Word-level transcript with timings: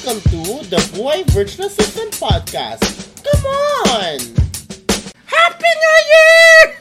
Welcome 0.00 0.22
to 0.32 0.64
the 0.64 0.80
Boy 0.96 1.24
Virtual 1.28 1.66
Assistant 1.66 2.12
Podcast. 2.12 2.80
Come 3.20 3.44
on! 3.44 4.16
Happy 5.28 5.72
New 5.76 5.98
Year! 6.08 6.80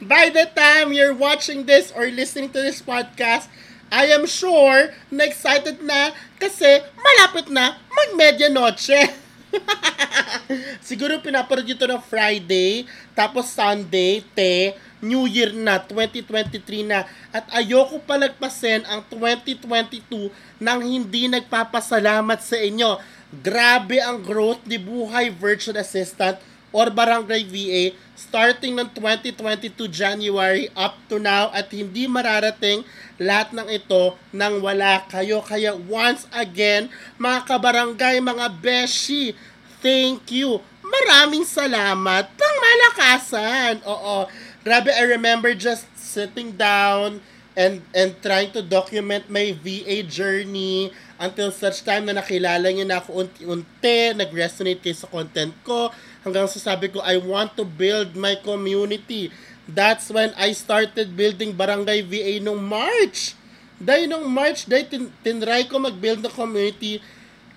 By 0.08 0.30
the 0.30 0.48
time 0.56 0.94
you're 0.94 1.12
watching 1.12 1.66
this 1.66 1.92
or 1.94 2.06
listening 2.06 2.48
to 2.56 2.62
this 2.62 2.80
podcast, 2.80 3.48
I 3.92 4.06
am 4.06 4.24
sure 4.24 4.94
na 5.10 5.24
excited 5.24 5.84
na 5.84 6.16
kasi 6.40 6.80
malapit 6.96 7.52
na 7.52 7.76
mag-medianoche. 7.92 9.12
Siguro 10.88 11.18
pinapanood 11.22 11.66
nyo 11.66 11.76
na 11.86 11.98
Friday, 12.02 12.86
tapos 13.14 13.50
Sunday, 13.50 14.24
te, 14.34 14.74
New 15.00 15.24
Year 15.24 15.54
na, 15.56 15.80
2023 15.80 16.84
na. 16.84 17.08
At 17.32 17.48
ayoko 17.54 18.02
palagpasin 18.04 18.84
ang 18.84 19.00
2022 19.08 20.28
nang 20.60 20.84
hindi 20.84 21.26
nagpapasalamat 21.30 22.40
sa 22.42 22.60
inyo. 22.60 23.00
Grabe 23.30 24.02
ang 24.02 24.18
growth 24.20 24.66
ni 24.66 24.76
Buhay 24.76 25.30
Virtual 25.30 25.78
Assistant 25.78 26.36
or 26.70 26.90
Barangay 26.90 27.46
VA 27.46 27.84
starting 28.14 28.78
ng 28.78 28.88
2022 28.94 29.90
January 29.90 30.70
up 30.76 30.94
to 31.10 31.18
now 31.18 31.50
at 31.50 31.70
hindi 31.72 32.06
mararating 32.06 32.86
lahat 33.18 33.52
ng 33.56 33.68
ito 33.68 34.14
nang 34.30 34.62
wala 34.62 35.02
kayo. 35.08 35.42
Kaya 35.42 35.74
once 35.74 36.30
again, 36.30 36.88
mga 37.18 37.48
kabarangay, 37.48 38.22
mga 38.22 38.46
beshi, 38.60 39.34
thank 39.82 40.30
you. 40.30 40.62
Maraming 40.80 41.46
salamat. 41.46 42.28
Pang 42.34 42.56
malakasan. 42.58 43.74
Oo. 43.86 44.26
Grabe, 44.60 44.92
I 44.92 45.08
remember 45.08 45.56
just 45.56 45.88
sitting 45.96 46.52
down 46.58 47.22
and 47.58 47.82
and 47.96 48.14
trying 48.22 48.50
to 48.54 48.62
document 48.62 49.26
my 49.28 49.52
VA 49.58 50.06
journey 50.06 50.92
until 51.20 51.52
such 51.52 51.84
time 51.84 52.08
na 52.08 52.16
nakilala 52.16 52.72
niyo 52.72 52.88
na 52.88 53.04
ako 53.04 53.28
unti-unti, 53.28 54.16
nag-resonate 54.16 54.80
kayo 54.80 54.96
sa 54.96 55.08
content 55.12 55.52
ko, 55.60 55.92
hanggang 56.24 56.48
sa 56.48 56.60
sabi 56.60 56.92
ko, 56.92 57.00
I 57.00 57.16
want 57.20 57.56
to 57.56 57.64
build 57.64 58.16
my 58.16 58.36
community. 58.40 59.32
That's 59.70 60.10
when 60.10 60.34
I 60.34 60.52
started 60.52 61.14
building 61.14 61.54
Barangay 61.54 62.02
VA 62.02 62.34
nung 62.42 62.60
March. 62.60 63.38
Dahil 63.80 64.10
nung 64.10 64.28
March, 64.28 64.68
dahil 64.68 64.86
tin 64.90 65.04
tinry 65.24 65.64
ko 65.64 65.80
mag-build 65.80 66.20
na 66.20 66.32
community, 66.32 67.00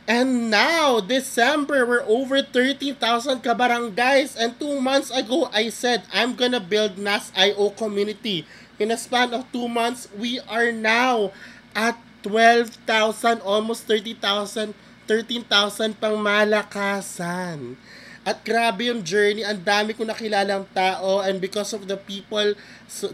And 0.04 0.52
now, 0.52 1.00
December, 1.00 1.88
we're 1.88 2.04
over 2.04 2.44
30,000 2.44 3.00
kabarangays. 3.40 4.36
And 4.36 4.52
two 4.60 4.84
months 4.84 5.08
ago, 5.08 5.48
I 5.56 5.72
said, 5.72 6.04
I'm 6.12 6.36
gonna 6.36 6.60
build 6.60 7.00
NAS.io 7.00 7.72
community. 7.80 8.44
In 8.76 8.92
a 8.92 9.00
span 9.00 9.32
of 9.32 9.48
two 9.56 9.72
months, 9.72 10.12
we 10.12 10.44
are 10.52 10.76
now 10.76 11.32
at 11.72 11.96
12,000, 12.28 13.40
almost 13.48 13.88
30,000, 13.88 14.76
13,000 15.08 15.96
pang 15.96 16.20
malakasan. 16.20 17.80
At 18.24 18.40
grabe 18.48 18.88
yung 18.88 19.04
journey. 19.04 19.44
Ang 19.44 19.68
dami 19.68 19.92
ko 19.92 20.08
nakilalang 20.08 20.64
tao. 20.72 21.20
And 21.20 21.44
because 21.44 21.76
of 21.76 21.92
the 21.92 22.00
people 22.00 22.56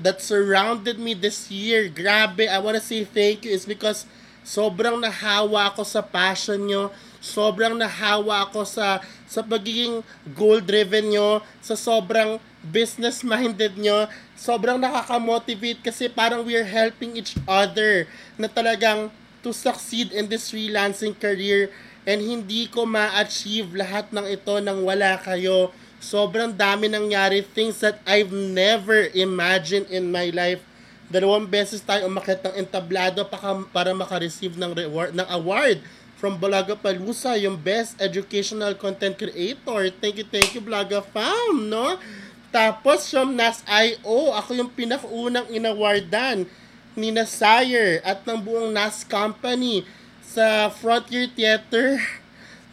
that 0.06 0.22
surrounded 0.22 1.02
me 1.02 1.18
this 1.18 1.50
year, 1.50 1.90
grabe, 1.90 2.46
I 2.46 2.62
wanna 2.62 2.82
say 2.82 3.02
thank 3.02 3.42
you 3.42 3.52
is 3.52 3.66
because 3.66 4.06
sobrang 4.46 5.02
nahawa 5.02 5.74
ako 5.74 5.82
sa 5.82 6.06
passion 6.06 6.62
nyo. 6.70 6.94
Sobrang 7.20 7.74
nahawa 7.74 8.48
ako 8.48 8.64
sa 8.64 9.02
sa 9.26 9.42
pagiging 9.42 10.06
goal-driven 10.38 11.10
nyo, 11.10 11.42
sa 11.62 11.74
sobrang 11.74 12.42
business-minded 12.66 13.78
nyo, 13.78 14.08
sobrang 14.38 14.78
nakaka-motivate 14.82 15.84
kasi 15.84 16.08
parang 16.08 16.44
we're 16.44 16.66
helping 16.66 17.16
each 17.18 17.36
other 17.46 18.08
na 18.38 18.50
talagang 18.50 19.12
to 19.40 19.56
succeed 19.56 20.12
in 20.12 20.28
this 20.28 20.52
freelancing 20.52 21.16
career 21.16 21.72
and 22.10 22.26
hindi 22.26 22.66
ko 22.66 22.90
ma-achieve 22.90 23.70
lahat 23.78 24.10
ng 24.10 24.26
ito 24.26 24.58
nang 24.58 24.82
wala 24.82 25.22
kayo. 25.22 25.70
Sobrang 26.02 26.50
dami 26.50 26.90
nangyari 26.90 27.46
things 27.46 27.78
that 27.86 28.02
I've 28.10 28.34
never 28.34 29.14
imagined 29.14 29.86
in 29.94 30.10
my 30.10 30.34
life. 30.34 30.66
Dalawang 31.06 31.46
beses 31.46 31.86
tayo 31.86 32.10
umakit 32.10 32.42
ng 32.42 32.66
entablado 32.66 33.22
para, 33.70 33.94
maka-receive 33.94 34.58
ng, 34.58 34.74
reward, 34.74 35.14
ng 35.14 35.28
award 35.30 35.86
from 36.18 36.42
Bulaga 36.42 36.74
Palusa, 36.74 37.38
yung 37.38 37.62
Best 37.62 37.94
Educational 38.02 38.74
Content 38.74 39.14
Creator. 39.14 39.94
Thank 40.02 40.18
you, 40.18 40.26
thank 40.26 40.50
you, 40.58 40.66
Bulaga 40.66 41.06
Fam, 41.06 41.70
no? 41.70 42.02
Tapos, 42.50 43.06
from 43.06 43.38
NAS.io, 43.38 44.34
ako 44.34 44.50
yung 44.58 44.74
pinakaunang 44.74 45.46
inawardan 45.54 46.50
ni 46.98 47.14
Nasire 47.14 48.02
at 48.02 48.26
ng 48.26 48.42
buong 48.42 48.74
NAS 48.74 49.06
Company 49.06 49.86
sa 50.30 50.70
Frontier 50.70 51.26
Theater 51.34 51.98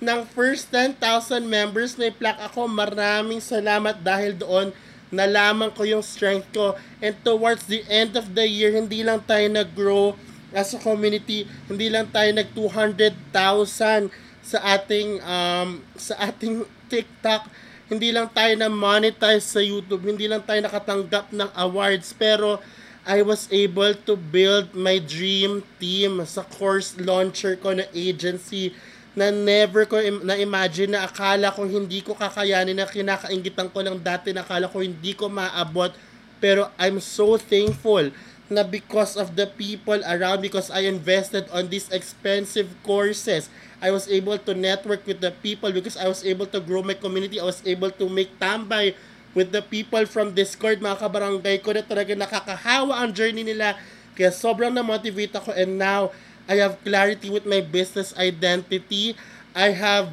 ng 0.05 0.29
first 0.37 0.69
10,000 0.69 1.01
members. 1.49 1.97
May 1.97 2.13
plaque 2.13 2.45
ako. 2.45 2.69
Maraming 2.69 3.41
salamat 3.41 3.97
dahil 4.05 4.37
doon 4.37 4.77
nalaman 5.09 5.73
ko 5.73 5.89
yung 5.89 6.05
strength 6.05 6.53
ko. 6.53 6.77
And 7.01 7.17
towards 7.25 7.65
the 7.65 7.81
end 7.89 8.13
of 8.21 8.37
the 8.37 8.45
year, 8.45 8.77
hindi 8.77 9.01
lang 9.01 9.25
tayo 9.25 9.49
nag-grow 9.49 10.13
as 10.53 10.77
a 10.77 10.81
community, 10.81 11.45
hindi 11.69 11.93
lang 11.93 12.09
tayo 12.13 12.33
nag 12.33 12.49
200,000 12.55 14.09
sa 14.47 14.59
ating 14.79 15.19
um, 15.21 15.83
sa 15.99 16.15
ating 16.29 16.65
TikTok. 16.93 17.49
Hindi 17.87 18.11
lang 18.11 18.27
tayo 18.35 18.51
na 18.59 18.67
monetize 18.67 19.47
sa 19.47 19.63
YouTube, 19.63 20.03
hindi 20.03 20.27
lang 20.27 20.43
tayo 20.43 20.59
nakatanggap 20.59 21.31
ng 21.31 21.51
awards, 21.55 22.11
pero 22.19 22.59
I 23.07 23.23
was 23.23 23.47
able 23.55 23.95
to 23.95 24.15
build 24.19 24.75
my 24.75 24.99
dream 24.99 25.63
team 25.79 26.27
sa 26.27 26.43
course 26.43 26.99
launcher 26.99 27.55
ko 27.55 27.71
na 27.79 27.87
agency 27.95 28.75
na 29.17 29.31
never 29.31 29.87
ko 29.87 29.97
im- 30.03 30.27
na-imagine 30.27 30.91
na 30.93 31.07
akala 31.07 31.55
ko 31.55 31.65
hindi 31.65 32.03
ko 32.03 32.13
kakayanin 32.19 32.77
na 32.77 32.85
kinakaingitan 32.85 33.71
ko 33.71 33.79
lang 33.81 33.97
dati 34.03 34.35
na 34.35 34.43
akala 34.43 34.67
ko 34.69 34.83
hindi 34.83 35.15
ko 35.15 35.31
maabot. 35.31 35.95
Pero 36.43 36.69
I'm 36.77 36.99
so 37.01 37.39
thankful 37.39 38.11
na 38.51 38.63
because 38.67 39.15
of 39.17 39.35
the 39.39 39.47
people 39.47 39.99
around 40.07 40.43
because 40.43 40.69
I 40.71 40.87
invested 40.87 41.47
on 41.51 41.67
these 41.73 41.91
expensive 41.91 42.71
courses 42.87 43.51
I 43.83 43.91
was 43.91 44.07
able 44.07 44.39
to 44.39 44.53
network 44.55 45.03
with 45.03 45.19
the 45.19 45.35
people 45.43 45.75
because 45.75 45.99
I 45.99 46.07
was 46.07 46.23
able 46.23 46.47
to 46.55 46.63
grow 46.63 46.81
my 46.87 46.95
community 46.95 47.43
I 47.43 47.47
was 47.49 47.59
able 47.67 47.91
to 47.99 48.07
make 48.07 48.31
tambay 48.39 48.95
with 49.37 49.53
the 49.53 49.61
people 49.61 50.09
from 50.09 50.33
Discord, 50.33 50.81
mga 50.81 50.97
kabarangay 50.97 51.61
ko 51.61 51.77
na 51.77 51.85
talaga 51.85 52.17
nakakahawa 52.17 53.05
ang 53.05 53.13
journey 53.13 53.45
nila. 53.45 53.77
Kaya 54.17 54.33
sobrang 54.33 54.73
na-motivate 54.73 55.37
ako 55.37 55.53
and 55.53 55.77
now 55.77 56.09
I 56.49 56.57
have 56.65 56.81
clarity 56.81 57.29
with 57.29 57.45
my 57.45 57.61
business 57.61 58.17
identity. 58.17 59.13
I 59.53 59.77
have, 59.77 60.09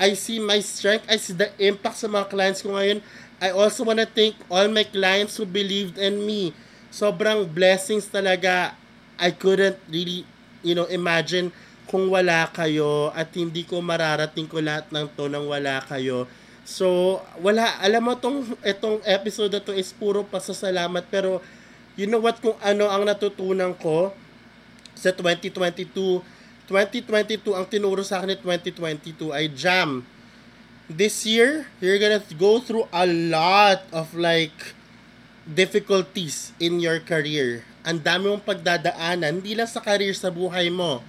I 0.00 0.16
see 0.16 0.40
my 0.40 0.64
strength, 0.64 1.04
I 1.04 1.20
see 1.20 1.36
the 1.36 1.52
impact 1.60 2.00
sa 2.00 2.08
mga 2.08 2.32
clients 2.32 2.64
ko 2.64 2.72
ngayon. 2.72 3.04
I 3.44 3.52
also 3.52 3.84
want 3.84 4.00
to 4.00 4.08
thank 4.08 4.40
all 4.48 4.64
my 4.72 4.88
clients 4.88 5.36
who 5.36 5.44
believed 5.44 6.00
in 6.00 6.24
me. 6.24 6.56
Sobrang 6.88 7.44
blessings 7.44 8.08
talaga. 8.08 8.72
I 9.20 9.36
couldn't 9.36 9.76
really, 9.92 10.24
you 10.64 10.72
know, 10.72 10.88
imagine 10.88 11.52
kung 11.92 12.08
wala 12.08 12.48
kayo 12.48 13.12
at 13.12 13.28
hindi 13.36 13.68
ko 13.68 13.84
mararating 13.84 14.48
ko 14.48 14.64
lahat 14.64 14.88
ng 14.88 15.12
to 15.12 15.28
nang 15.28 15.44
wala 15.44 15.84
kayo. 15.84 16.24
So, 16.62 17.18
wala, 17.42 17.74
alam 17.82 18.06
mo 18.06 18.14
tong 18.14 18.46
itong 18.62 19.02
episode 19.02 19.58
to 19.66 19.74
is 19.74 19.90
puro 19.90 20.22
pasasalamat. 20.22 21.02
Pero 21.10 21.42
you 21.98 22.06
know 22.06 22.22
what 22.22 22.38
kung 22.38 22.56
ano 22.62 22.86
ang 22.86 23.02
natutunan 23.02 23.74
ko 23.76 24.14
sa 24.94 25.10
2022 25.10 26.22
2022 26.70 27.52
ang 27.52 27.66
tinuro 27.66 28.06
sa 28.06 28.22
akin 28.22 28.32
ni 28.32 28.38
2022 28.38 29.34
ay 29.34 29.50
jam. 29.50 30.06
This 30.86 31.26
year 31.26 31.66
you're 31.82 31.98
gonna 31.98 32.22
go 32.38 32.62
through 32.62 32.86
a 32.94 33.04
lot 33.04 33.82
of 33.90 34.14
like 34.14 34.54
difficulties 35.42 36.54
in 36.62 36.78
your 36.78 37.02
career. 37.02 37.66
Ang 37.82 37.98
dami 37.98 38.30
mong 38.30 38.46
pagdadaanan 38.46 39.42
hindi 39.42 39.58
lang 39.58 39.66
sa 39.66 39.82
career 39.82 40.14
sa 40.14 40.30
buhay 40.30 40.70
mo. 40.70 41.02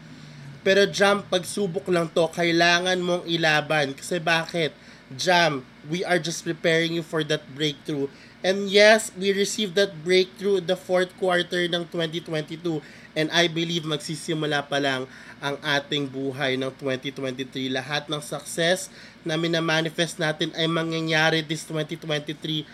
Pero 0.66 0.90
jam 0.90 1.22
pagsubok 1.22 1.86
lang 1.92 2.10
to. 2.10 2.26
Kailangan 2.32 2.98
mong 2.98 3.24
ilaban. 3.30 3.92
Kasi 3.94 4.18
bakit 4.18 4.72
Jam, 5.18 5.66
we 5.90 6.04
are 6.04 6.20
just 6.20 6.44
preparing 6.44 6.94
you 6.94 7.04
for 7.04 7.24
that 7.24 7.44
breakthrough. 7.56 8.08
And 8.44 8.68
yes, 8.68 9.12
we 9.16 9.32
received 9.32 9.76
that 9.80 10.04
breakthrough 10.04 10.60
the 10.60 10.76
fourth 10.76 11.16
quarter 11.16 11.64
ng 11.64 11.88
2022. 11.88 12.84
And 13.16 13.32
I 13.32 13.48
believe 13.48 13.88
magsisimula 13.88 14.68
pa 14.68 14.84
lang 14.84 15.08
ang 15.40 15.56
ating 15.64 16.12
buhay 16.12 16.60
ng 16.60 16.72
2023. 16.76 17.72
Lahat 17.72 18.04
ng 18.12 18.20
success 18.20 18.92
na 19.24 19.40
minamanifest 19.40 20.20
natin 20.20 20.52
ay 20.60 20.68
mangyayari 20.68 21.40
this 21.40 21.64
2023. 21.68 22.68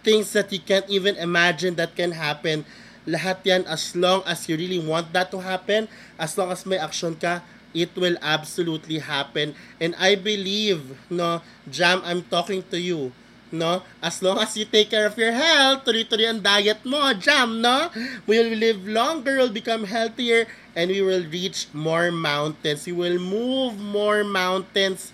Things 0.00 0.32
that 0.32 0.48
you 0.48 0.64
can't 0.64 0.88
even 0.88 1.14
imagine 1.20 1.76
that 1.76 1.92
can 1.92 2.16
happen. 2.16 2.64
Lahat 3.04 3.42
yan 3.42 3.66
as 3.68 3.92
long 3.98 4.22
as 4.24 4.48
you 4.48 4.54
really 4.56 4.80
want 4.80 5.10
that 5.12 5.28
to 5.28 5.42
happen, 5.42 5.90
as 6.16 6.38
long 6.38 6.48
as 6.54 6.62
may 6.64 6.78
action 6.78 7.12
ka, 7.18 7.42
it 7.74 7.92
will 7.96 8.16
absolutely 8.20 9.00
happen. 9.00 9.56
And 9.80 9.96
I 9.98 10.14
believe, 10.14 10.96
no, 11.10 11.42
Jam, 11.68 12.00
I'm 12.04 12.22
talking 12.28 12.62
to 12.70 12.78
you, 12.80 13.12
no? 13.52 13.82
As 14.00 14.22
long 14.22 14.38
as 14.38 14.56
you 14.56 14.64
take 14.64 14.90
care 14.90 15.04
of 15.08 15.16
your 15.16 15.32
health, 15.32 15.84
tuloy-tuloy 15.84 16.28
ang 16.28 16.40
diet 16.40 16.80
mo, 16.88 17.12
jam, 17.16 17.60
no? 17.60 17.92
We 18.24 18.40
will 18.40 18.56
live 18.56 18.84
longer, 18.88 19.36
we'll 19.40 19.52
become 19.52 19.84
healthier, 19.84 20.48
and 20.72 20.88
we 20.88 21.04
will 21.04 21.24
reach 21.28 21.68
more 21.76 22.08
mountains. 22.12 22.88
We 22.88 22.96
will 22.96 23.20
move 23.20 23.76
more 23.76 24.24
mountains. 24.24 25.12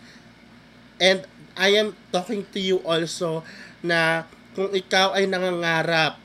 And 1.03 1.27
I 1.59 1.75
am 1.75 1.99
talking 2.15 2.47
to 2.55 2.61
you 2.63 2.79
also 2.87 3.43
na 3.83 4.27
kung 4.55 4.71
ikaw 4.75 5.15
ay 5.15 5.27
nangangarap, 5.27 6.19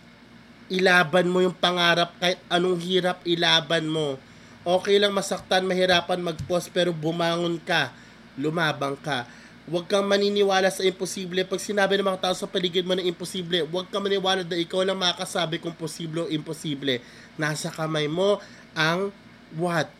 ilaban 0.69 1.29
mo 1.29 1.41
yung 1.41 1.57
pangarap 1.57 2.13
kahit 2.17 2.41
anong 2.49 2.81
hirap 2.81 3.21
ilaban 3.25 3.85
mo. 3.89 4.17
Okay 4.63 4.95
lang 4.95 5.11
masaktan, 5.11 5.67
mahirapan 5.67 6.23
mag-pause 6.23 6.71
pero 6.71 6.95
bumangon 6.95 7.59
ka, 7.59 7.91
lumabang 8.39 8.95
ka. 8.95 9.27
Huwag 9.67 9.91
kang 9.91 10.07
maniniwala 10.07 10.71
sa 10.71 10.87
imposible. 10.87 11.43
Pag 11.43 11.59
sinabi 11.59 11.99
ng 11.99 12.07
mga 12.07 12.23
tao 12.23 12.35
sa 12.35 12.47
paligid 12.47 12.87
mo 12.87 12.95
na 12.95 13.03
imposible, 13.03 13.67
huwag 13.67 13.91
kang 13.91 13.99
maniwala 13.99 14.47
na 14.47 14.55
ikaw 14.55 14.87
lang 14.87 14.95
makakasabi 14.95 15.59
kung 15.59 15.75
posible 15.75 16.23
o 16.23 16.31
imposible. 16.31 17.03
Nasa 17.35 17.71
kamay 17.75 18.07
mo 18.07 18.39
ang 18.71 19.11
what? 19.59 19.91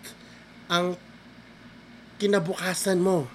Ang 0.72 0.96
kinabukasan 2.24 3.04
mo. 3.04 3.28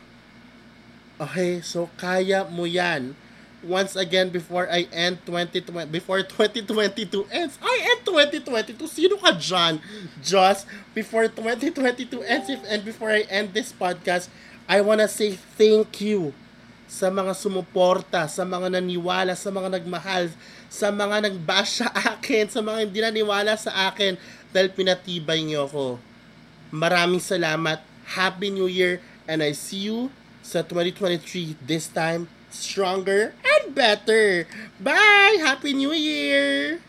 Okay, 1.21 1.61
so 1.61 1.93
kaya 2.01 2.49
mo 2.49 2.65
yan. 2.65 3.13
Once 3.59 3.99
again, 3.99 4.31
before 4.31 4.71
I 4.71 4.87
end 4.95 5.19
2020, 5.27 5.91
before 5.91 6.23
2022 6.23 7.27
ends, 7.27 7.59
I 7.59 7.75
end 7.91 8.07
2022. 8.07 8.79
Sino 8.87 9.19
ka 9.19 9.35
dyan? 9.35 9.83
Just 10.23 10.71
before 10.95 11.27
2022 11.27 12.23
ends 12.23 12.47
if, 12.47 12.63
and 12.71 12.87
before 12.87 13.11
I 13.11 13.27
end 13.27 13.51
this 13.51 13.75
podcast, 13.75 14.31
I 14.71 14.79
wanna 14.79 15.11
say 15.11 15.35
thank 15.35 15.99
you 15.99 16.31
sa 16.87 17.11
mga 17.11 17.35
sumuporta, 17.35 18.31
sa 18.31 18.47
mga 18.47 18.79
naniwala, 18.79 19.35
sa 19.35 19.51
mga 19.51 19.83
nagmahal, 19.83 20.31
sa 20.71 20.95
mga 20.95 21.27
nagbash 21.27 21.83
sa 21.83 21.91
akin, 22.15 22.47
sa 22.47 22.63
mga 22.63 22.79
hindi 22.87 23.03
naniwala 23.03 23.59
sa 23.59 23.91
akin 23.91 24.15
dahil 24.55 24.71
pinatibay 24.71 25.43
niyo 25.43 25.67
ako. 25.67 25.99
Maraming 26.71 27.21
salamat. 27.21 27.83
Happy 28.07 28.55
New 28.55 28.71
Year 28.71 29.03
and 29.27 29.43
I 29.43 29.51
see 29.51 29.91
you 29.91 30.15
sa 30.47 30.63
2023 30.63 31.59
this 31.67 31.91
time 31.91 32.31
stronger 32.51 33.35
and 33.45 33.75
better. 33.75 34.47
Bye! 34.81 35.37
Happy 35.41 35.73
New 35.73 35.93
Year! 35.93 36.81